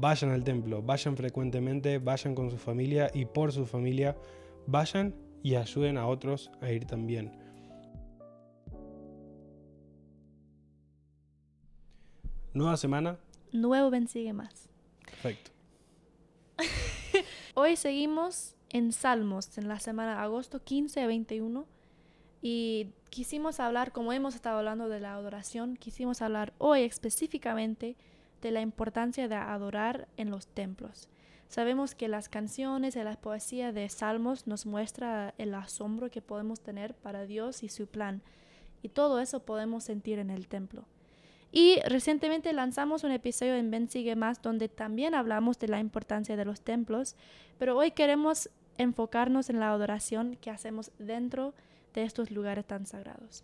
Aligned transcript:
Vayan 0.00 0.30
al 0.30 0.44
templo, 0.44 0.80
vayan 0.80 1.16
frecuentemente, 1.16 1.98
vayan 1.98 2.36
con 2.36 2.52
su 2.52 2.56
familia 2.56 3.10
y 3.12 3.24
por 3.24 3.50
su 3.50 3.66
familia, 3.66 4.16
vayan 4.64 5.12
y 5.42 5.56
ayuden 5.56 5.98
a 5.98 6.06
otros 6.06 6.52
a 6.60 6.70
ir 6.70 6.84
también. 6.84 7.32
Nueva 12.54 12.76
semana. 12.76 13.18
Nuevo 13.50 13.90
Ben 13.90 14.06
sigue 14.06 14.32
más. 14.32 14.68
Perfecto. 15.04 15.50
Hoy 17.54 17.74
seguimos 17.74 18.54
en 18.70 18.92
Salmos, 18.92 19.58
en 19.58 19.66
la 19.66 19.80
semana 19.80 20.22
agosto 20.22 20.62
15 20.62 21.00
a 21.00 21.08
21. 21.08 21.66
Y 22.40 22.92
quisimos 23.10 23.58
hablar, 23.58 23.90
como 23.90 24.12
hemos 24.12 24.36
estado 24.36 24.58
hablando 24.58 24.88
de 24.88 25.00
la 25.00 25.14
adoración, 25.14 25.76
quisimos 25.76 26.22
hablar 26.22 26.52
hoy 26.58 26.82
específicamente 26.82 27.96
de 28.40 28.50
la 28.50 28.60
importancia 28.60 29.28
de 29.28 29.34
adorar 29.34 30.08
en 30.16 30.30
los 30.30 30.46
templos. 30.46 31.08
Sabemos 31.48 31.94
que 31.94 32.08
las 32.08 32.28
canciones 32.28 32.94
y 32.94 33.02
la 33.02 33.16
poesía 33.16 33.72
de 33.72 33.88
salmos 33.88 34.46
nos 34.46 34.66
muestra 34.66 35.34
el 35.38 35.54
asombro 35.54 36.10
que 36.10 36.20
podemos 36.20 36.60
tener 36.60 36.94
para 36.94 37.24
Dios 37.24 37.62
y 37.62 37.68
su 37.68 37.86
plan, 37.86 38.22
y 38.82 38.90
todo 38.90 39.20
eso 39.20 39.40
podemos 39.40 39.84
sentir 39.84 40.18
en 40.18 40.30
el 40.30 40.46
templo. 40.46 40.84
Y 41.50 41.80
recientemente 41.86 42.52
lanzamos 42.52 43.04
un 43.04 43.12
episodio 43.12 43.54
en 43.54 43.70
Ben 43.70 43.88
Sigue 43.88 44.14
Más 44.14 44.42
donde 44.42 44.68
también 44.68 45.14
hablamos 45.14 45.58
de 45.58 45.68
la 45.68 45.80
importancia 45.80 46.36
de 46.36 46.44
los 46.44 46.60
templos, 46.60 47.16
pero 47.58 47.76
hoy 47.76 47.92
queremos 47.92 48.50
enfocarnos 48.76 49.48
en 49.48 49.58
la 49.58 49.70
adoración 49.70 50.36
que 50.36 50.50
hacemos 50.50 50.92
dentro 50.98 51.54
de 51.94 52.02
estos 52.02 52.30
lugares 52.30 52.66
tan 52.66 52.84
sagrados. 52.84 53.42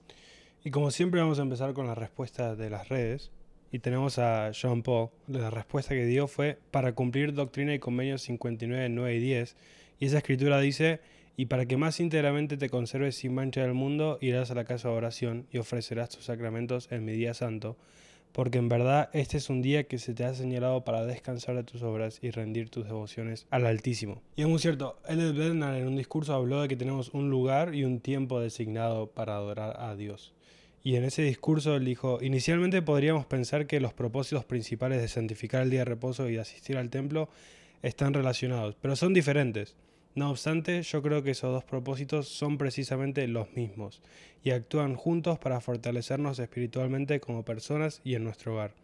Y 0.63 0.71
como 0.71 0.91
siempre 0.91 1.21
vamos 1.21 1.39
a 1.39 1.43
empezar 1.43 1.73
con 1.73 1.87
la 1.87 1.95
respuesta 1.95 2.55
de 2.55 2.69
las 2.69 2.89
redes 2.91 3.33
y 3.75 3.81
tenemos 3.81 4.21
a 4.21 4.53
Jean 4.53 4.85
Paul. 4.85 5.09
La 5.27 5.51
respuesta 5.51 5.97
que 5.97 6.07
dio 6.07 6.29
fue 6.29 6.61
para 6.71 6.93
cumplir 6.93 7.35
doctrina 7.35 7.75
y 7.75 7.81
convenios 7.81 8.23
59, 8.23 8.89
9 8.89 9.17
y 9.17 9.19
10. 9.19 9.57
Y 9.99 10.07
esa 10.07 10.19
escritura 10.19 10.61
dice, 10.61 11.01
y 11.37 11.47
para 11.47 11.67
que 11.67 11.77
más 11.77 11.99
íntegramente 11.99 12.57
te 12.57 12.71
conserves 12.71 13.17
sin 13.17 13.35
mancha 13.35 13.63
del 13.63 13.75
mundo, 13.75 14.19
irás 14.21 14.53
a 14.53 14.55
la 14.55 14.63
casa 14.65 14.91
de 14.91 14.95
oración 14.95 15.49
y 15.51 15.59
ofrecerás 15.59 16.11
tus 16.11 16.27
sacramentos 16.27 16.87
en 16.93 17.05
mi 17.05 17.15
día 17.15 17.35
santo, 17.35 17.77
porque 18.31 18.59
en 18.59 18.69
verdad 18.69 19.11
este 19.13 19.39
es 19.39 19.51
un 19.51 19.61
día 19.61 19.89
que 19.89 19.99
se 19.99 20.15
te 20.15 20.23
ha 20.23 20.35
señalado 20.35 20.85
para 20.85 21.05
descansar 21.05 21.57
de 21.57 21.65
tus 21.65 21.83
obras 21.83 22.21
y 22.23 22.31
rendir 22.31 22.71
tus 22.71 22.85
devociones 22.85 23.49
al 23.51 23.67
Altísimo. 23.67 24.23
Y 24.37 24.43
es 24.43 24.49
muy 24.49 24.61
cierto, 24.61 25.01
Elliot 25.09 25.35
Bernard 25.35 25.79
en 25.79 25.89
un 25.89 25.97
discurso 25.97 26.33
habló 26.33 26.63
de 26.63 26.69
que 26.69 26.77
tenemos 26.77 27.09
un 27.09 27.29
lugar 27.29 27.75
y 27.75 27.83
un 27.83 27.99
tiempo 27.99 28.39
designado 28.39 29.09
para 29.09 29.35
adorar 29.35 29.81
a 29.81 29.97
Dios. 29.97 30.33
Y 30.87 30.97
en 30.97 31.05
ese 31.05 31.23
discurso 31.23 31.77
él 31.77 31.87
dijo, 31.87 32.19
inicialmente 32.21 32.83
podríamos 32.83 33.25
pensar 33.25 33.67
que 33.67 33.81
los 33.81 33.95
propósitos 33.95 34.45
principales 34.45 35.01
de 35.01 35.09
santificar 35.09 35.63
el 35.63 35.71
día 35.71 35.81
de 35.81 35.87
reposo 35.87 36.29
y 36.29 36.35
de 36.35 36.41
asistir 36.41 36.77
al 36.77 36.91
templo 36.91 37.31
están 37.83 38.13
relacionados, 38.13 38.77
pero 38.83 38.95
son 38.95 39.15
diferentes. 39.15 39.77
No 40.15 40.31
obstante, 40.31 40.83
yo 40.83 41.03
creo 41.03 41.23
que 41.23 41.31
esos 41.31 41.51
dos 41.51 41.65
propósitos 41.65 42.29
son 42.29 42.59
precisamente 42.59 43.27
los 43.29 43.51
mismos 43.55 44.03
y 44.43 44.51
actúan 44.51 44.95
juntos 44.95 45.39
para 45.39 45.63
fortalecernos 45.63 46.39
espiritualmente 46.39 47.19
como 47.19 47.47
personas 47.47 48.03
y 48.05 48.15
en 48.15 48.25
nuestro 48.25 48.53
hogar. 48.53 48.75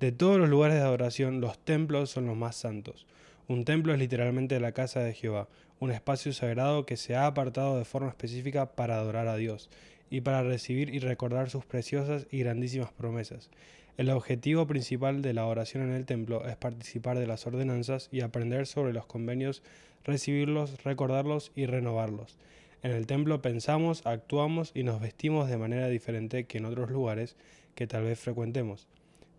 De 0.00 0.12
todos 0.12 0.38
los 0.38 0.50
lugares 0.50 0.76
de 0.76 0.82
adoración, 0.82 1.40
los 1.40 1.58
templos 1.58 2.10
son 2.10 2.26
los 2.26 2.36
más 2.36 2.56
santos. 2.56 3.06
Un 3.48 3.64
templo 3.64 3.94
es 3.94 3.98
literalmente 3.98 4.60
la 4.60 4.72
casa 4.72 5.00
de 5.00 5.14
Jehová, 5.14 5.48
un 5.80 5.92
espacio 5.92 6.34
sagrado 6.34 6.84
que 6.84 6.98
se 6.98 7.16
ha 7.16 7.26
apartado 7.26 7.78
de 7.78 7.86
forma 7.86 8.10
específica 8.10 8.72
para 8.72 8.98
adorar 8.98 9.28
a 9.28 9.36
Dios 9.36 9.70
y 10.10 10.20
para 10.20 10.42
recibir 10.42 10.94
y 10.94 10.98
recordar 10.98 11.50
sus 11.50 11.64
preciosas 11.64 12.26
y 12.30 12.38
grandísimas 12.38 12.92
promesas. 12.92 13.50
El 13.96 14.10
objetivo 14.10 14.66
principal 14.66 15.22
de 15.22 15.34
la 15.34 15.46
oración 15.46 15.82
en 15.82 15.92
el 15.92 16.06
templo 16.06 16.46
es 16.46 16.56
participar 16.56 17.18
de 17.18 17.26
las 17.26 17.46
ordenanzas 17.46 18.08
y 18.12 18.20
aprender 18.20 18.66
sobre 18.66 18.92
los 18.92 19.06
convenios, 19.06 19.62
recibirlos, 20.04 20.84
recordarlos 20.84 21.50
y 21.56 21.66
renovarlos. 21.66 22.38
En 22.84 22.92
el 22.92 23.06
templo 23.06 23.42
pensamos, 23.42 24.06
actuamos 24.06 24.70
y 24.72 24.84
nos 24.84 25.00
vestimos 25.00 25.48
de 25.48 25.58
manera 25.58 25.88
diferente 25.88 26.44
que 26.44 26.58
en 26.58 26.66
otros 26.66 26.90
lugares 26.90 27.34
que 27.74 27.88
tal 27.88 28.04
vez 28.04 28.20
frecuentemos. 28.20 28.86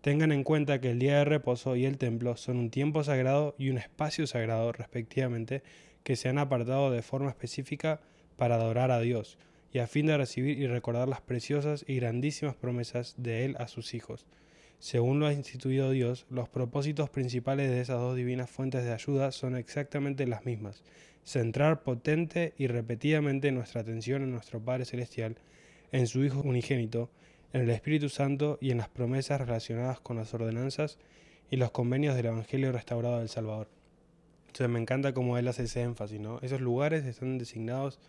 Tengan 0.02 0.30
en 0.30 0.44
cuenta 0.44 0.80
que 0.80 0.90
el 0.90 0.98
día 0.98 1.18
de 1.18 1.24
reposo 1.24 1.74
y 1.74 1.86
el 1.86 1.96
templo 1.96 2.36
son 2.36 2.58
un 2.58 2.70
tiempo 2.70 3.02
sagrado 3.02 3.54
y 3.58 3.70
un 3.70 3.78
espacio 3.78 4.26
sagrado 4.26 4.72
respectivamente 4.72 5.62
que 6.04 6.16
se 6.16 6.28
han 6.28 6.38
apartado 6.38 6.90
de 6.90 7.02
forma 7.02 7.30
específica 7.30 8.00
para 8.36 8.56
adorar 8.56 8.90
a 8.90 9.00
Dios 9.00 9.38
y 9.72 9.78
a 9.78 9.86
fin 9.86 10.06
de 10.06 10.16
recibir 10.16 10.58
y 10.58 10.66
recordar 10.66 11.08
las 11.08 11.20
preciosas 11.20 11.84
y 11.86 11.96
grandísimas 11.96 12.56
promesas 12.56 13.14
de 13.16 13.44
Él 13.44 13.56
a 13.58 13.68
sus 13.68 13.94
hijos. 13.94 14.26
Según 14.78 15.20
lo 15.20 15.26
ha 15.26 15.32
instituido 15.32 15.90
Dios, 15.90 16.26
los 16.30 16.48
propósitos 16.48 17.10
principales 17.10 17.70
de 17.70 17.80
esas 17.80 17.98
dos 17.98 18.16
divinas 18.16 18.50
fuentes 18.50 18.82
de 18.82 18.92
ayuda 18.92 19.30
son 19.30 19.54
exactamente 19.54 20.26
las 20.26 20.46
mismas. 20.46 20.82
Centrar 21.22 21.82
potente 21.82 22.54
y 22.56 22.66
repetidamente 22.66 23.52
nuestra 23.52 23.82
atención 23.82 24.22
en 24.22 24.32
nuestro 24.32 24.58
Padre 24.58 24.86
Celestial, 24.86 25.36
en 25.92 26.06
su 26.06 26.24
Hijo 26.24 26.40
unigénito, 26.40 27.10
en 27.52 27.60
el 27.60 27.70
Espíritu 27.70 28.08
Santo 28.08 28.58
y 28.60 28.70
en 28.70 28.78
las 28.78 28.88
promesas 28.88 29.40
relacionadas 29.40 30.00
con 30.00 30.16
las 30.16 30.32
ordenanzas 30.32 30.98
y 31.50 31.56
los 31.56 31.72
convenios 31.72 32.16
del 32.16 32.26
Evangelio 32.26 32.72
restaurado 32.72 33.18
del 33.18 33.28
Salvador. 33.28 33.68
Entonces 34.46 34.68
me 34.70 34.80
encanta 34.80 35.12
cómo 35.12 35.36
él 35.36 35.46
hace 35.46 35.64
ese 35.64 35.82
énfasis, 35.82 36.20
¿no? 36.20 36.38
Esos 36.40 36.60
lugares 36.60 37.04
están 37.04 37.38
designados 37.38 38.00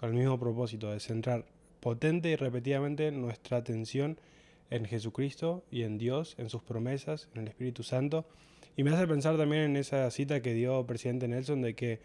con 0.00 0.12
el 0.12 0.16
mismo 0.16 0.40
propósito 0.40 0.90
de 0.90 0.98
centrar 0.98 1.44
potente 1.80 2.30
y 2.30 2.36
repetidamente 2.36 3.12
nuestra 3.12 3.58
atención 3.58 4.18
en 4.70 4.86
Jesucristo 4.86 5.62
y 5.70 5.82
en 5.82 5.98
Dios, 5.98 6.36
en 6.38 6.48
sus 6.48 6.62
promesas, 6.62 7.28
en 7.34 7.42
el 7.42 7.48
Espíritu 7.48 7.82
Santo. 7.82 8.24
Y 8.78 8.82
me 8.82 8.92
hace 8.92 9.06
pensar 9.06 9.36
también 9.36 9.60
en 9.64 9.76
esa 9.76 10.10
cita 10.10 10.40
que 10.40 10.54
dio 10.54 10.80
el 10.80 10.86
presidente 10.86 11.28
Nelson 11.28 11.60
de 11.60 11.74
que 11.74 12.00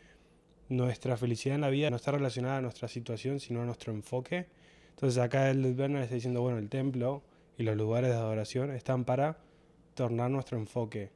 nuestra 0.68 1.16
felicidad 1.16 1.56
en 1.56 1.62
la 1.62 1.70
vida 1.70 1.90
no 1.90 1.96
está 1.96 2.12
relacionada 2.12 2.58
a 2.58 2.62
nuestra 2.62 2.90
situación, 2.90 3.40
sino 3.40 3.62
a 3.62 3.66
nuestro 3.66 3.94
enfoque. 3.94 4.48
Entonces 4.90 5.18
acá 5.18 5.50
el 5.50 5.74
Bernard 5.74 6.04
está 6.04 6.16
diciendo, 6.16 6.42
bueno, 6.42 6.58
el 6.58 6.68
templo 6.68 7.24
y 7.58 7.64
los 7.64 7.78
lugares 7.78 8.10
de 8.10 8.18
adoración 8.18 8.72
están 8.72 9.06
para 9.06 9.38
tornar 9.94 10.30
nuestro 10.30 10.58
enfoque 10.58 11.12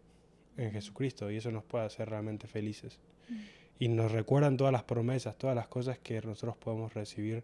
en 0.56 0.72
Jesucristo 0.72 1.30
y 1.30 1.36
eso 1.36 1.52
nos 1.52 1.66
puede 1.66 1.84
hacer 1.84 2.10
realmente 2.10 2.48
felices. 2.48 3.00
Mm 3.28 3.59
y 3.80 3.88
nos 3.88 4.12
recuerdan 4.12 4.58
todas 4.58 4.74
las 4.74 4.84
promesas, 4.84 5.38
todas 5.38 5.56
las 5.56 5.70
cosas 5.70 5.98
que 5.98 6.22
nosotros 6.22 6.58
podemos 6.58 6.94
recibir 6.94 7.44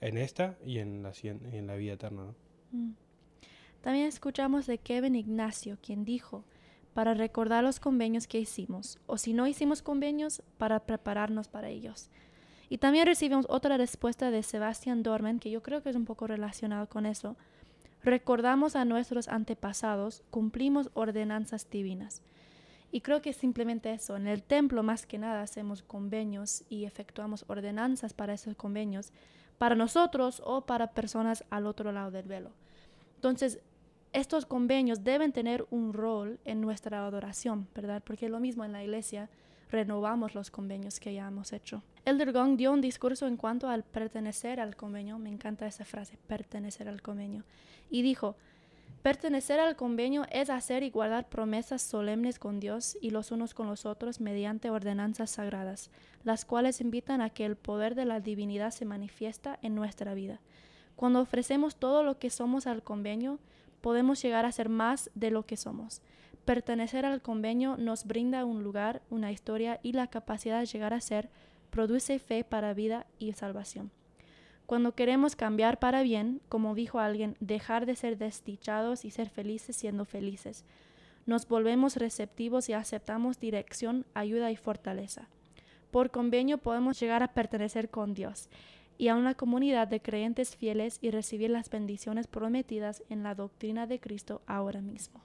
en 0.00 0.18
esta 0.18 0.56
y 0.66 0.78
en 0.78 1.02
la, 1.02 1.74
vida 1.76 1.92
eterna. 1.94 2.24
Mm. 2.72 2.90
También 3.80 4.06
escuchamos 4.06 4.66
de 4.66 4.78
Kevin 4.78 5.14
Ignacio, 5.14 5.78
quien 5.80 6.04
dijo, 6.04 6.44
para 6.92 7.14
recordar 7.14 7.62
los 7.62 7.78
convenios 7.78 8.26
que 8.26 8.40
hicimos, 8.40 8.98
o 9.06 9.16
si 9.16 9.32
no 9.32 9.46
hicimos 9.46 9.80
convenios, 9.80 10.42
para 10.58 10.80
prepararnos 10.80 11.46
para 11.46 11.68
ellos. 11.68 12.10
Y 12.68 12.78
también 12.78 13.06
recibimos 13.06 13.46
otra 13.48 13.76
respuesta 13.76 14.32
de 14.32 14.42
Sebastian 14.42 15.04
Dorman, 15.04 15.38
que 15.38 15.52
yo 15.52 15.62
creo 15.62 15.82
que 15.82 15.90
es 15.90 15.96
un 15.96 16.04
poco 16.04 16.26
relacionado 16.26 16.88
con 16.88 17.06
eso. 17.06 17.36
Recordamos 18.02 18.74
a 18.74 18.84
nuestros 18.84 19.28
antepasados, 19.28 20.24
cumplimos 20.30 20.90
ordenanzas 20.94 21.70
divinas. 21.70 22.22
Y 22.92 23.00
creo 23.00 23.20
que 23.20 23.32
simplemente 23.32 23.92
eso. 23.92 24.16
En 24.16 24.26
el 24.26 24.42
templo, 24.42 24.82
más 24.82 25.06
que 25.06 25.18
nada, 25.18 25.42
hacemos 25.42 25.82
convenios 25.82 26.64
y 26.68 26.84
efectuamos 26.84 27.44
ordenanzas 27.48 28.14
para 28.14 28.34
esos 28.34 28.54
convenios, 28.54 29.12
para 29.58 29.74
nosotros 29.74 30.42
o 30.44 30.66
para 30.66 30.92
personas 30.92 31.44
al 31.50 31.66
otro 31.66 31.92
lado 31.92 32.10
del 32.10 32.26
velo. 32.26 32.52
Entonces, 33.16 33.60
estos 34.12 34.46
convenios 34.46 35.04
deben 35.04 35.32
tener 35.32 35.66
un 35.70 35.92
rol 35.92 36.38
en 36.44 36.60
nuestra 36.60 37.04
adoración, 37.06 37.68
¿verdad? 37.74 38.02
Porque 38.04 38.28
lo 38.28 38.40
mismo 38.40 38.64
en 38.64 38.72
la 38.72 38.82
iglesia, 38.82 39.28
renovamos 39.70 40.34
los 40.34 40.50
convenios 40.50 41.00
que 41.00 41.12
ya 41.12 41.26
hemos 41.26 41.52
hecho. 41.52 41.82
Elder 42.04 42.32
Gong 42.32 42.56
dio 42.56 42.72
un 42.72 42.80
discurso 42.80 43.26
en 43.26 43.36
cuanto 43.36 43.68
al 43.68 43.82
pertenecer 43.82 44.60
al 44.60 44.76
convenio, 44.76 45.18
me 45.18 45.28
encanta 45.28 45.66
esa 45.66 45.84
frase, 45.84 46.18
pertenecer 46.28 46.88
al 46.88 47.02
convenio, 47.02 47.44
y 47.90 48.02
dijo, 48.02 48.36
Pertenecer 49.02 49.60
al 49.60 49.76
convenio 49.76 50.26
es 50.30 50.50
hacer 50.50 50.82
y 50.82 50.90
guardar 50.90 51.28
promesas 51.28 51.80
solemnes 51.80 52.38
con 52.38 52.58
Dios 52.58 52.96
y 53.00 53.10
los 53.10 53.30
unos 53.30 53.54
con 53.54 53.68
los 53.68 53.86
otros 53.86 54.20
mediante 54.20 54.70
ordenanzas 54.70 55.30
sagradas, 55.30 55.90
las 56.24 56.44
cuales 56.44 56.80
invitan 56.80 57.20
a 57.20 57.30
que 57.30 57.44
el 57.44 57.56
poder 57.56 57.94
de 57.94 58.04
la 58.04 58.20
divinidad 58.20 58.72
se 58.72 58.84
manifiesta 58.84 59.58
en 59.62 59.76
nuestra 59.76 60.14
vida. 60.14 60.40
Cuando 60.96 61.20
ofrecemos 61.20 61.76
todo 61.76 62.02
lo 62.02 62.18
que 62.18 62.30
somos 62.30 62.66
al 62.66 62.82
convenio, 62.82 63.38
podemos 63.80 64.20
llegar 64.20 64.44
a 64.44 64.52
ser 64.52 64.68
más 64.68 65.10
de 65.14 65.30
lo 65.30 65.46
que 65.46 65.56
somos. 65.56 66.00
Pertenecer 66.44 67.04
al 67.04 67.22
convenio 67.22 67.76
nos 67.76 68.04
brinda 68.04 68.44
un 68.44 68.62
lugar, 68.62 69.02
una 69.10 69.30
historia 69.30 69.78
y 69.82 69.92
la 69.92 70.08
capacidad 70.08 70.58
de 70.60 70.66
llegar 70.66 70.94
a 70.94 71.00
ser, 71.00 71.28
produce 71.70 72.18
fe 72.18 72.44
para 72.44 72.72
vida 72.72 73.06
y 73.18 73.32
salvación. 73.34 73.90
Cuando 74.66 74.96
queremos 74.96 75.36
cambiar 75.36 75.78
para 75.78 76.02
bien, 76.02 76.40
como 76.48 76.74
dijo 76.74 76.98
alguien, 76.98 77.36
dejar 77.38 77.86
de 77.86 77.94
ser 77.94 78.18
desdichados 78.18 79.04
y 79.04 79.10
ser 79.10 79.30
felices 79.30 79.76
siendo 79.76 80.04
felices, 80.04 80.64
nos 81.24 81.46
volvemos 81.46 81.96
receptivos 81.96 82.68
y 82.68 82.72
aceptamos 82.72 83.38
dirección, 83.38 84.04
ayuda 84.14 84.50
y 84.50 84.56
fortaleza. 84.56 85.28
Por 85.90 86.10
convenio 86.10 86.58
podemos 86.58 86.98
llegar 86.98 87.22
a 87.22 87.32
pertenecer 87.32 87.90
con 87.90 88.14
Dios 88.14 88.48
y 88.98 89.08
a 89.08 89.14
una 89.14 89.34
comunidad 89.34 89.88
de 89.88 90.00
creyentes 90.00 90.56
fieles 90.56 90.98
y 91.00 91.10
recibir 91.10 91.50
las 91.50 91.70
bendiciones 91.70 92.26
prometidas 92.26 93.02
en 93.08 93.22
la 93.22 93.34
doctrina 93.34 93.86
de 93.86 94.00
Cristo 94.00 94.42
ahora 94.46 94.80
mismo. 94.80 95.20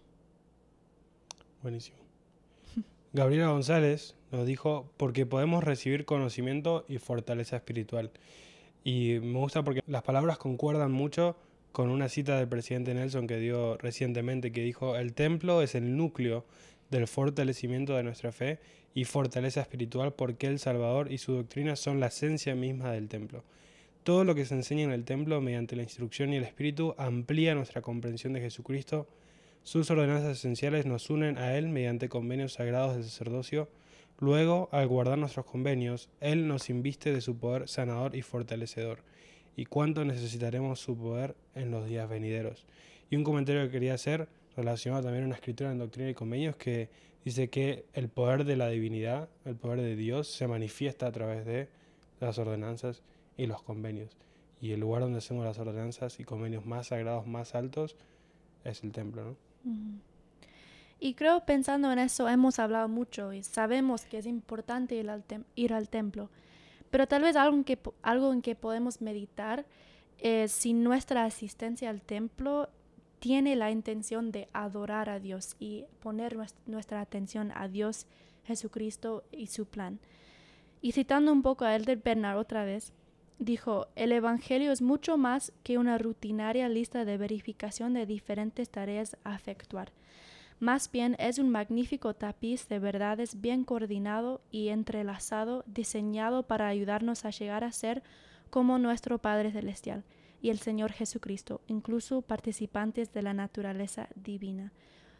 Buenísimo. 1.62 1.98
Gabriela 3.14 3.50
González 3.50 4.16
nos 4.32 4.46
dijo, 4.46 4.92
porque 4.98 5.26
podemos 5.26 5.64
recibir 5.64 6.06
conocimiento 6.06 6.86
y 6.88 6.98
fortaleza 6.98 7.56
espiritual. 7.56 8.12
Y 8.84 9.20
me 9.22 9.40
gusta 9.40 9.64
porque 9.64 9.82
las 9.88 10.04
palabras 10.04 10.38
concuerdan 10.38 10.92
mucho 10.92 11.36
con 11.72 11.90
una 11.90 12.10
cita 12.10 12.38
del 12.38 12.48
presidente 12.48 12.94
Nelson 12.94 13.28
que 13.28 13.38
dio 13.38 13.78
recientemente, 13.78 14.52
que 14.52 14.62
dijo, 14.62 14.96
el 14.98 15.14
templo 15.14 15.62
es 15.62 15.76
el 15.76 15.96
núcleo 15.96 16.46
del 16.90 17.08
fortalecimiento 17.08 17.96
de 17.96 18.04
nuestra 18.04 18.32
fe 18.32 18.60
y 18.94 19.06
fortaleza 19.06 19.62
espiritual 19.62 20.14
porque 20.14 20.48
el 20.48 20.60
Salvador 20.60 21.12
y 21.12 21.18
su 21.18 21.34
doctrina 21.34 21.76
son 21.76 22.00
la 22.00 22.08
esencia 22.08 22.56
misma 22.56 22.92
del 22.92 23.08
templo. 23.08 23.44
Todo 24.04 24.24
lo 24.24 24.36
que 24.36 24.46
se 24.46 24.56
enseña 24.56 24.84
en 24.84 24.92
el 24.92 25.06
templo 25.06 25.40
mediante 25.42 25.76
la 25.76 25.84
instrucción 25.84 26.34
y 26.34 26.38
el 26.38 26.44
espíritu 26.44 26.96
amplía 26.98 27.56
nuestra 27.56 27.82
comprensión 27.82 28.34
de 28.34 28.42
Jesucristo. 28.42 29.08
Sus 29.64 29.90
ordenanzas 29.92 30.38
esenciales 30.38 30.86
nos 30.88 31.10
unen 31.10 31.38
a 31.38 31.56
Él 31.56 31.70
mediante 31.70 32.10
convenios 32.10 32.54
sagrados 32.54 32.96
del 32.96 33.04
sacerdocio. 33.04 33.70
Luego, 34.22 34.70
al 34.72 34.88
guardar 34.88 35.18
nuestros 35.18 35.48
convenios, 35.48 36.08
Él 36.20 36.48
nos 36.48 36.70
inviste 36.70 37.12
de 37.12 37.22
su 37.22 37.38
poder 37.38 37.68
sanador 37.68 38.16
y 38.16 38.22
fortalecedor. 38.22 39.00
Y 39.56 39.66
cuánto 39.66 40.06
necesitaremos 40.06 40.80
su 40.80 40.96
poder 40.96 41.36
en 41.56 41.72
los 41.72 41.88
días 41.88 42.08
venideros. 42.08 42.68
Y 43.10 43.16
un 43.16 43.24
comentario 43.24 43.64
que 43.64 43.72
quería 43.72 43.96
hacer 43.96 44.30
relacionado 44.56 45.02
también 45.02 45.24
a 45.24 45.28
una 45.28 45.36
escritura 45.36 45.72
en 45.72 45.80
Doctrina 45.80 46.12
y 46.12 46.14
Convenios 46.14 46.56
que 46.56 46.90
dice 47.26 47.50
que 47.50 47.86
el 47.94 48.10
poder 48.10 48.46
de 48.46 48.58
la 48.58 48.70
divinidad, 48.70 49.28
el 49.44 49.56
poder 49.56 49.82
de 49.82 49.96
Dios, 49.96 50.28
se 50.28 50.48
manifiesta 50.48 51.08
a 51.08 51.12
través 51.12 51.44
de 51.44 51.68
las 52.20 52.38
ordenanzas 52.38 53.02
y 53.38 53.48
los 53.48 53.64
convenios. 53.64 54.16
Y 54.62 54.74
el 54.74 54.82
lugar 54.82 55.02
donde 55.02 55.18
hacemos 55.18 55.46
las 55.46 55.58
ordenanzas 55.58 56.20
y 56.20 56.26
convenios 56.26 56.64
más 56.64 56.88
sagrados, 56.88 57.26
más 57.26 57.56
altos, 57.56 57.96
es 58.64 58.84
el 58.84 58.92
templo, 58.92 59.26
¿no? 59.26 60.11
Y 61.04 61.16
creo 61.16 61.44
pensando 61.46 61.92
en 61.92 61.98
eso 61.98 62.30
hemos 62.30 62.60
hablado 62.60 62.88
mucho 62.88 63.34
y 63.34 63.42
sabemos 63.42 64.06
que 64.06 64.20
es 64.20 64.28
importante 64.28 64.96
ir 65.56 65.74
al, 65.74 65.90
templo, 65.90 66.30
pero 66.92 67.08
tal 67.08 67.24
vez 67.24 67.36
algo 67.36 67.58
en 67.58 67.64
que, 67.64 67.80
algo 68.04 68.32
en 68.32 68.44
que 68.44 68.54
podemos 68.54 69.02
meditar 69.02 69.66
es 70.20 70.52
si 70.52 70.74
nuestra 70.74 71.26
asistencia 71.26 71.90
al 71.90 72.04
templo 72.04 72.70
tiene 73.18 73.56
la 73.56 73.72
intención 73.72 74.32
de 74.32 74.48
adorar 74.54 75.10
a 75.10 75.20
Dios 75.20 75.56
y 75.60 75.86
poner 76.02 76.38
nuestra 76.68 77.02
atención 77.02 77.52
a 77.56 77.68
Dios, 77.68 78.06
Jesucristo 78.44 79.24
y 79.32 79.48
su 79.48 79.66
plan. 79.66 79.98
Y 80.82 80.92
citando 80.92 81.34
un 81.34 81.42
poco 81.42 81.66
a 81.66 81.76
Elder 81.76 81.98
Bernard 81.98 82.38
otra 82.38 82.64
vez, 82.64 82.94
dijo, 83.40 83.88
el 83.96 84.12
Evangelio 84.12 84.72
es 84.72 84.84
mucho 84.84 85.18
más 85.18 85.52
que 85.64 85.80
una 85.80 85.98
rutinaria 85.98 86.70
lista 86.70 87.06
de 87.06 87.18
verificación 87.18 87.96
de 87.96 88.06
diferentes 88.06 88.70
tareas 88.70 89.18
a 89.24 89.34
efectuar. 89.34 89.92
Más 90.62 90.92
bien 90.92 91.16
es 91.18 91.40
un 91.40 91.50
magnífico 91.50 92.14
tapiz 92.14 92.68
de 92.68 92.78
verdades 92.78 93.42
bien 93.42 93.64
coordinado 93.64 94.42
y 94.52 94.68
entrelazado, 94.68 95.64
diseñado 95.66 96.44
para 96.44 96.68
ayudarnos 96.68 97.26
a 97.26 97.32
llegar 97.32 97.64
a 97.64 97.72
ser 97.72 98.04
como 98.52 98.78
nuestro 98.78 99.18
Padre 99.18 99.52
Celestial 99.52 100.04
y 100.40 100.52
el 100.52 100.60
Señor 100.60 100.92
Jesucristo, 100.92 101.62
incluso 101.66 102.22
participantes 102.22 103.12
de 103.12 103.24
la 103.24 103.34
naturaleza 103.34 104.08
divina. 104.14 104.72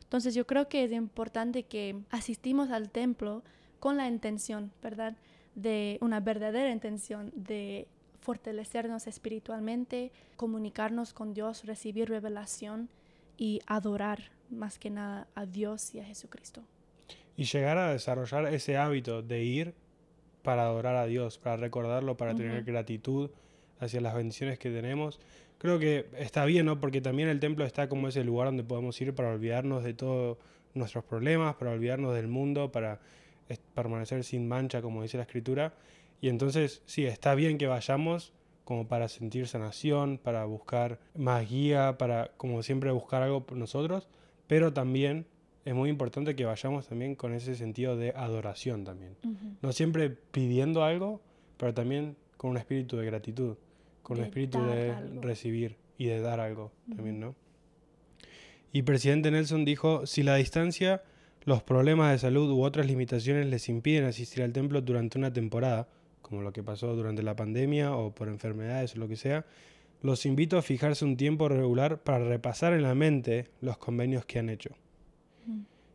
Entonces 0.04 0.36
yo 0.36 0.46
creo 0.46 0.70
que 0.70 0.84
es 0.84 0.92
importante 0.92 1.64
que 1.64 2.00
asistimos 2.12 2.70
al 2.70 2.92
templo 2.92 3.42
con 3.80 3.98
la 3.98 4.08
intención, 4.08 4.72
¿verdad? 4.84 5.18
De 5.56 5.98
una 6.02 6.20
verdadera 6.20 6.70
intención 6.70 7.32
de 7.34 7.88
fortalecernos 8.20 9.08
espiritualmente, 9.08 10.12
comunicarnos 10.38 11.14
con 11.14 11.34
Dios, 11.34 11.66
recibir 11.66 12.10
revelación 12.10 12.90
y 13.38 13.60
adorar 13.66 14.40
más 14.52 14.78
que 14.80 14.90
nada 14.90 15.28
a 15.36 15.46
Dios 15.46 15.94
y 15.96 16.00
a 16.00 16.06
Jesucristo. 16.06 16.62
Y 17.38 17.46
llegar 17.46 17.78
a 17.78 17.92
desarrollar 17.92 18.54
ese 18.54 18.78
hábito 18.78 19.22
de 19.22 19.44
ir 19.44 19.74
para 20.44 20.64
adorar 20.64 20.96
a 20.96 21.06
Dios, 21.06 21.38
para 21.38 21.58
recordarlo, 21.58 22.18
para 22.18 22.36
tener 22.36 22.64
gratitud 22.64 23.30
hacia 23.80 24.02
las 24.02 24.16
bendiciones 24.16 24.60
que 24.60 24.70
tenemos. 24.70 25.20
Creo 25.58 25.80
que 25.80 26.08
está 26.18 26.46
bien, 26.46 26.66
¿no? 26.66 26.80
Porque 26.80 27.02
también 27.02 27.30
el 27.30 27.40
templo 27.40 27.66
está 27.66 27.88
como 27.88 28.08
ese 28.08 28.24
lugar 28.24 28.48
donde 28.48 28.64
podemos 28.64 29.00
ir 29.02 29.14
para 29.14 29.30
olvidarnos 29.30 29.84
de 29.84 29.94
todos 29.94 30.38
nuestros 30.74 31.04
problemas, 31.04 31.56
para 31.56 31.72
olvidarnos 31.72 32.16
del 32.16 32.28
mundo, 32.28 32.72
para 32.72 33.00
permanecer 33.74 34.24
sin 34.24 34.48
mancha, 34.48 34.82
como 34.82 35.04
dice 35.04 35.18
la 35.18 35.24
escritura. 35.24 35.74
Y 36.22 36.30
entonces, 36.30 36.82
sí, 36.86 37.06
está 37.06 37.36
bien 37.36 37.58
que 37.58 37.68
vayamos 37.68 38.34
como 38.64 38.88
para 38.88 39.08
sentir 39.08 39.48
sanación, 39.48 40.18
para 40.18 40.46
buscar 40.46 41.00
más 41.16 41.50
guía, 41.50 41.98
para, 41.98 42.32
como 42.38 42.64
siempre, 42.64 42.92
buscar 42.92 43.22
algo 43.24 43.46
por 43.46 43.58
nosotros, 43.58 44.08
pero 44.52 44.74
también 44.74 45.26
es 45.64 45.74
muy 45.74 45.90
importante 45.90 46.36
que 46.36 46.44
vayamos 46.44 46.86
también 46.86 47.16
con 47.16 47.34
ese 47.34 47.56
sentido 47.56 47.96
de 47.96 48.10
adoración 48.10 48.84
también. 48.84 49.16
No 49.62 49.72
siempre 49.72 50.10
pidiendo 50.10 50.84
algo, 50.84 51.22
pero 51.56 51.74
también 51.74 52.18
con 52.36 52.52
un 52.52 52.58
espíritu 52.58 52.98
de 52.98 53.06
gratitud 53.06 53.56
con 54.04 54.18
el 54.18 54.26
espíritu 54.26 54.62
de 54.62 54.94
recibir 55.22 55.78
y 55.98 56.08
de 56.08 56.20
dar 56.20 56.42
algo 56.42 56.74
también, 56.94 57.22
¿no? 57.22 57.34
Y 58.74 58.82
presidente 58.82 59.32
Nelson 59.32 59.64
dijo, 59.64 60.06
si 60.06 60.22
la 60.22 60.36
distancia, 60.36 61.02
los 61.46 61.64
problemas 61.64 62.12
de 62.12 62.20
salud 62.20 62.52
u 62.52 62.62
otras 62.62 62.88
limitaciones 62.88 63.46
les 63.46 63.70
impiden 63.70 64.04
asistir 64.04 64.44
al 64.44 64.52
templo 64.52 64.82
durante 64.82 65.18
una 65.18 65.32
temporada, 65.32 65.88
como 66.22 66.42
lo 66.42 66.52
que 66.52 66.62
pasó 66.62 66.94
durante 66.94 67.24
la 67.24 67.38
pandemia 67.38 67.96
o 67.96 68.14
por 68.14 68.28
enfermedades 68.28 68.98
o 68.98 69.00
lo 69.00 69.08
que 69.08 69.16
sea, 69.16 69.46
los 70.02 70.26
invito 70.26 70.58
a 70.58 70.62
fijarse 70.62 71.06
un 71.06 71.18
tiempo 71.18 71.48
regular 71.48 72.00
para 72.00 72.26
repasar 72.26 72.74
en 72.74 72.84
la 72.84 72.96
mente 72.96 73.50
los 73.62 73.78
convenios 73.78 74.26
que 74.26 74.40
han 74.40 74.50
hecho. 74.50 74.72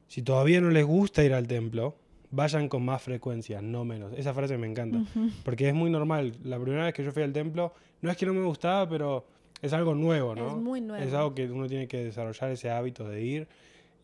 Si 0.09 0.23
todavía 0.23 0.61
no 0.61 0.71
les 0.71 0.85
gusta 0.85 1.25
ir 1.25 1.35
al 1.35 1.49
templo, 1.49 1.97
vayan 2.31 2.69
con 2.69 2.85
más 2.85 3.03
frecuencia, 3.03 3.61
no 3.61 3.85
menos. 3.85 4.13
Esa 4.17 4.33
frase 4.35 4.57
me 4.57 4.67
encanta, 4.67 5.03
porque 5.45 5.69
es 5.69 5.75
muy 5.75 5.91
normal. 5.91 6.35
La 6.45 6.59
primera 6.61 6.85
vez 6.85 6.95
que 6.95 7.05
yo 7.05 7.13
fui 7.13 7.23
al 7.23 7.33
templo, 7.33 7.73
no 8.01 8.11
es 8.11 8.17
que 8.17 8.27
no 8.27 8.35
me 8.35 8.45
gustaba, 8.45 8.89
pero 8.89 9.27
es 9.61 9.73
algo 9.73 9.95
nuevo, 9.95 10.35
¿no? 10.35 10.49
Es 10.49 10.57
muy 10.57 10.81
nuevo. 10.81 11.05
Es 11.05 11.13
algo 11.13 11.35
que 11.35 11.51
uno 11.51 11.67
tiene 11.67 11.89
que 11.89 12.05
desarrollar 12.05 12.51
ese 12.51 12.71
hábito 12.71 13.09
de 13.09 13.23
ir 13.23 13.49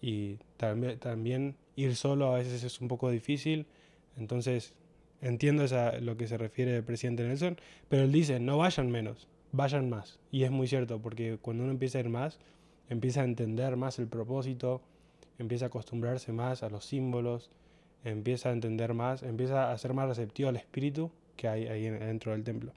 y 0.01 0.39
también, 0.57 0.99
también 0.99 1.57
ir 1.77 1.95
solo 1.95 2.35
a 2.35 2.39
veces 2.39 2.65
es 2.65 2.81
un 2.81 2.89
poco 2.89 3.11
difícil. 3.11 3.67
Entonces, 4.17 4.75
entiendo 5.21 5.65
esa, 5.65 5.99
lo 6.01 6.17
que 6.17 6.27
se 6.27 6.37
refiere 6.37 6.77
el 6.77 6.85
presidente 6.85 7.23
Nelson, 7.23 7.57
pero 7.89 8.03
él 8.03 8.13
dice, 8.13 8.41
no 8.41 8.59
vayan 8.59 8.91
menos, 8.91 9.29
vayan 9.53 9.89
más. 9.89 10.19
Y 10.31 10.43
es 10.45 10.51
muy 10.51 10.67
cierto, 10.67 11.01
porque 11.01 11.39
cuando 11.41 11.63
uno 11.63 11.73
empieza 11.73 11.99
a 11.99 12.01
ir 12.01 12.09
más, 12.09 12.39
empieza 12.89 13.21
a 13.21 13.25
entender 13.25 13.77
más 13.77 13.99
el 13.99 14.09
propósito, 14.09 14.83
empieza 15.39 15.67
a 15.67 15.69
acostumbrarse 15.69 16.33
más 16.33 16.63
a 16.63 16.71
los 16.71 16.85
símbolos, 16.85 17.51
empieza 18.05 18.49
a 18.49 18.53
entender 18.53 18.95
más, 18.95 19.23
empieza 19.23 19.73
a 19.73 19.79
ser 19.79 19.95
más 19.95 20.09
receptivo 20.09 20.49
al 20.49 20.57
espíritu 20.57 21.11
que 21.37 21.49
hay 21.49 21.67
ahí 21.67 21.89
dentro 21.89 22.33
del 22.33 22.45
templo. 22.45 22.73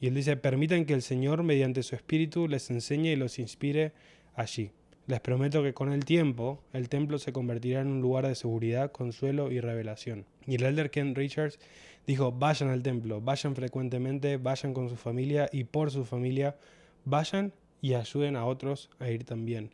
Y 0.00 0.06
él 0.06 0.14
dice, 0.14 0.36
permitan 0.36 0.86
que 0.86 0.94
el 0.94 1.02
Señor 1.02 1.42
mediante 1.42 1.82
su 1.82 1.94
espíritu 1.94 2.48
les 2.48 2.70
enseñe 2.70 3.12
y 3.12 3.16
los 3.16 3.38
inspire 3.38 3.92
allí. 4.34 4.70
Les 5.06 5.20
prometo 5.20 5.62
que 5.62 5.74
con 5.74 5.92
el 5.92 6.04
tiempo 6.04 6.62
el 6.72 6.88
templo 6.88 7.18
se 7.18 7.32
convertirá 7.32 7.80
en 7.80 7.88
un 7.88 8.00
lugar 8.00 8.26
de 8.26 8.34
seguridad, 8.34 8.92
consuelo 8.92 9.50
y 9.50 9.60
revelación. 9.60 10.24
Y 10.46 10.54
el 10.54 10.62
elder 10.62 10.90
Ken 10.90 11.14
Richards 11.14 11.58
dijo, 12.06 12.32
vayan 12.32 12.70
al 12.70 12.82
templo, 12.82 13.20
vayan 13.20 13.54
frecuentemente, 13.54 14.36
vayan 14.36 14.74
con 14.74 14.88
su 14.88 14.96
familia 14.96 15.48
y 15.52 15.64
por 15.64 15.90
su 15.90 16.04
familia, 16.04 16.56
vayan 17.04 17.52
y 17.80 17.94
ayuden 17.94 18.36
a 18.36 18.44
otros 18.44 18.90
a 18.98 19.08
ir 19.10 19.24
también. 19.24 19.70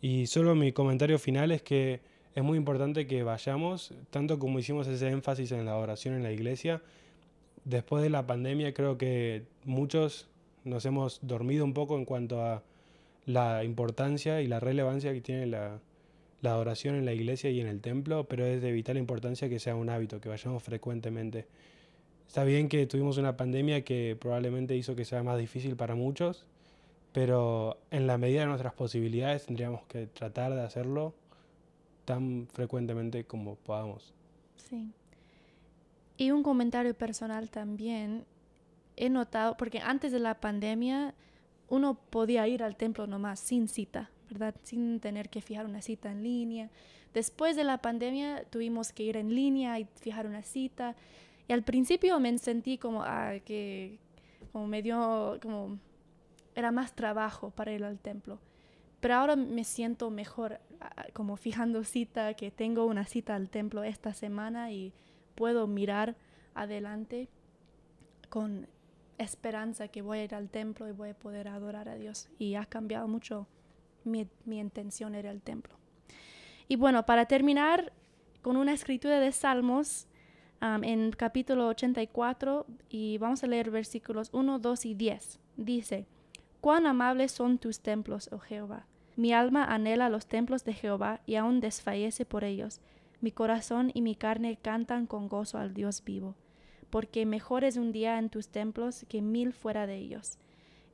Y 0.00 0.26
solo 0.26 0.54
mi 0.54 0.72
comentario 0.72 1.18
final 1.18 1.50
es 1.52 1.62
que 1.62 2.00
es 2.34 2.42
muy 2.42 2.58
importante 2.58 3.06
que 3.06 3.22
vayamos, 3.22 3.94
tanto 4.10 4.38
como 4.38 4.58
hicimos 4.58 4.86
ese 4.86 5.08
énfasis 5.08 5.52
en 5.52 5.64
la 5.64 5.76
oración 5.76 6.14
en 6.14 6.22
la 6.22 6.32
iglesia, 6.32 6.82
después 7.64 8.02
de 8.02 8.10
la 8.10 8.26
pandemia 8.26 8.74
creo 8.74 8.98
que 8.98 9.44
muchos 9.64 10.28
nos 10.64 10.84
hemos 10.84 11.20
dormido 11.22 11.64
un 11.64 11.72
poco 11.72 11.96
en 11.96 12.04
cuanto 12.04 12.42
a 12.42 12.62
la 13.26 13.64
importancia 13.64 14.42
y 14.42 14.46
la 14.46 14.60
relevancia 14.60 15.12
que 15.12 15.20
tiene 15.20 15.46
la, 15.46 15.78
la 16.44 16.58
oración 16.58 16.94
en 16.94 17.06
la 17.06 17.14
iglesia 17.14 17.50
y 17.50 17.58
en 17.58 17.66
el 17.66 17.80
templo, 17.80 18.24
pero 18.28 18.44
es 18.44 18.60
de 18.60 18.70
vital 18.70 18.98
importancia 18.98 19.48
que 19.48 19.58
sea 19.58 19.74
un 19.74 19.88
hábito, 19.88 20.20
que 20.20 20.28
vayamos 20.28 20.62
frecuentemente. 20.62 21.46
Está 22.28 22.44
bien 22.44 22.68
que 22.68 22.86
tuvimos 22.86 23.16
una 23.16 23.36
pandemia 23.36 23.82
que 23.82 24.14
probablemente 24.20 24.76
hizo 24.76 24.94
que 24.94 25.06
sea 25.06 25.22
más 25.22 25.38
difícil 25.38 25.74
para 25.74 25.94
muchos, 25.94 26.46
pero 27.12 27.78
en 27.90 28.06
la 28.06 28.18
medida 28.18 28.40
de 28.40 28.46
nuestras 28.46 28.74
posibilidades 28.74 29.46
tendríamos 29.46 29.84
que 29.86 30.06
tratar 30.06 30.54
de 30.54 30.60
hacerlo 30.60 31.14
tan 32.04 32.46
frecuentemente 32.52 33.24
como 33.24 33.54
podamos. 33.56 34.12
Sí. 34.56 34.90
Y 36.18 36.30
un 36.30 36.42
comentario 36.42 36.92
personal 36.92 37.48
también. 37.48 38.26
He 38.96 39.08
notado, 39.08 39.56
porque 39.56 39.78
antes 39.78 40.12
de 40.12 40.18
la 40.20 40.40
pandemia 40.40 41.14
uno 41.68 41.94
podía 42.10 42.46
ir 42.46 42.62
al 42.62 42.76
templo 42.76 43.06
nomás 43.06 43.40
sin 43.40 43.66
cita, 43.66 44.10
¿verdad? 44.30 44.54
Sin 44.62 45.00
tener 45.00 45.28
que 45.28 45.40
fijar 45.40 45.66
una 45.66 45.82
cita 45.82 46.10
en 46.10 46.22
línea. 46.22 46.70
Después 47.12 47.56
de 47.56 47.64
la 47.64 47.78
pandemia 47.78 48.44
tuvimos 48.50 48.92
que 48.92 49.04
ir 49.04 49.16
en 49.16 49.34
línea 49.34 49.78
y 49.78 49.86
fijar 50.00 50.26
una 50.26 50.42
cita. 50.42 50.96
Y 51.46 51.52
al 51.52 51.62
principio 51.62 52.18
me 52.20 52.36
sentí 52.38 52.78
como 52.78 53.02
ah, 53.02 53.34
que 53.44 53.98
como 54.52 54.66
medio 54.66 55.38
como 55.42 55.78
era 56.54 56.72
más 56.72 56.94
trabajo 56.94 57.50
para 57.50 57.72
ir 57.72 57.84
al 57.84 57.98
templo. 57.98 58.38
Pero 59.00 59.14
ahora 59.14 59.36
me 59.36 59.64
siento 59.64 60.10
mejor 60.10 60.60
ah, 60.80 61.06
como 61.12 61.36
fijando 61.36 61.84
cita, 61.84 62.34
que 62.34 62.50
tengo 62.50 62.86
una 62.86 63.04
cita 63.04 63.34
al 63.34 63.50
templo 63.50 63.84
esta 63.84 64.12
semana 64.14 64.72
y 64.72 64.92
puedo 65.34 65.66
mirar 65.66 66.16
adelante 66.54 67.28
con 68.28 68.66
esperanza 69.18 69.88
que 69.88 70.02
voy 70.02 70.18
a 70.18 70.24
ir 70.24 70.34
al 70.34 70.48
templo 70.48 70.88
y 70.88 70.92
voy 70.92 71.10
a 71.10 71.14
poder 71.14 71.48
adorar 71.48 71.88
a 71.88 71.96
Dios. 71.96 72.28
Y 72.38 72.54
ha 72.54 72.66
cambiado 72.66 73.06
mucho 73.06 73.46
mi, 74.04 74.28
mi 74.44 74.58
intención 74.58 75.14
era 75.14 75.30
el 75.30 75.42
templo. 75.42 75.74
Y 76.68 76.76
bueno, 76.76 77.04
para 77.04 77.26
terminar 77.26 77.92
con 78.42 78.56
una 78.56 78.72
escritura 78.72 79.20
de 79.20 79.32
Salmos 79.32 80.06
um, 80.60 80.84
en 80.84 81.10
capítulo 81.12 81.68
84 81.68 82.66
y 82.88 83.18
vamos 83.18 83.42
a 83.42 83.46
leer 83.46 83.70
versículos 83.70 84.30
1, 84.32 84.58
2 84.58 84.86
y 84.86 84.94
10. 84.94 85.40
Dice, 85.56 86.06
Cuán 86.60 86.86
amables 86.86 87.32
son 87.32 87.58
tus 87.58 87.80
templos, 87.80 88.30
oh 88.32 88.38
Jehová. 88.38 88.86
Mi 89.16 89.32
alma 89.32 89.64
anhela 89.64 90.08
los 90.08 90.26
templos 90.26 90.64
de 90.64 90.72
Jehová 90.72 91.20
y 91.26 91.36
aún 91.36 91.60
desfallece 91.60 92.24
por 92.24 92.42
ellos. 92.42 92.80
Mi 93.20 93.30
corazón 93.30 93.90
y 93.94 94.02
mi 94.02 94.14
carne 94.14 94.58
cantan 94.60 95.06
con 95.06 95.28
gozo 95.28 95.58
al 95.58 95.72
Dios 95.72 96.02
vivo, 96.04 96.34
porque 96.90 97.24
mejor 97.26 97.64
es 97.64 97.76
un 97.76 97.92
día 97.92 98.18
en 98.18 98.28
tus 98.28 98.48
templos 98.48 99.06
que 99.08 99.22
mil 99.22 99.52
fuera 99.52 99.86
de 99.86 99.96
ellos. 99.96 100.38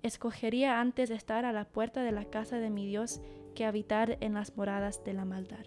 Escogería 0.02 0.80
antes 0.80 1.10
estar 1.10 1.44
a 1.44 1.52
la 1.52 1.66
puerta 1.66 2.02
de 2.02 2.12
la 2.12 2.24
casa 2.24 2.58
de 2.58 2.70
mi 2.70 2.86
Dios 2.86 3.20
que 3.54 3.66
habitar 3.66 4.16
en 4.20 4.34
las 4.34 4.56
moradas 4.56 5.04
de 5.04 5.12
la 5.12 5.24
maldad. 5.24 5.66